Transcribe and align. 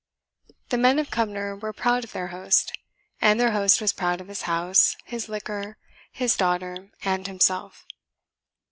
The 0.69 0.79
men 0.79 0.97
of 0.97 1.11
Cumnor 1.11 1.55
were 1.55 1.73
proud 1.73 2.03
of 2.03 2.11
their 2.11 2.29
Host, 2.29 2.75
and 3.21 3.39
their 3.39 3.51
Host 3.51 3.79
was 3.79 3.93
proud 3.93 4.19
of 4.19 4.29
his 4.29 4.41
house, 4.49 4.97
his 5.05 5.29
liquor, 5.29 5.77
his 6.11 6.35
daughter, 6.35 6.89
and 7.03 7.27
himself. 7.27 7.85